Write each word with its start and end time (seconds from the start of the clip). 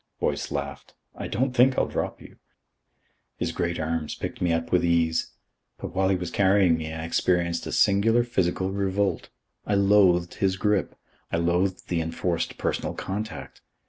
Boyce 0.19 0.49
laughed. 0.49 0.95
"I 1.13 1.27
don't 1.27 1.51
think 1.55 1.77
I'll 1.77 1.85
drop 1.87 2.23
you." 2.23 2.37
His 3.37 3.51
great 3.51 3.79
arms 3.79 4.15
picked 4.15 4.41
me 4.41 4.51
up 4.51 4.71
with 4.71 4.83
ease. 4.83 5.29
But 5.77 5.93
while 5.93 6.09
he 6.09 6.15
was 6.15 6.31
carrying 6.31 6.75
me 6.75 6.91
I 6.91 7.05
experienced 7.05 7.67
a 7.67 7.71
singular 7.71 8.23
physical 8.23 8.71
revolt. 8.71 9.29
I 9.67 9.75
loathed 9.75 10.33
his 10.41 10.57
grip. 10.57 10.95
I 11.31 11.37
loathed 11.37 11.87
the 11.89 12.01
enforced 12.01 12.57
personal 12.57 12.95
contact. 12.95 13.61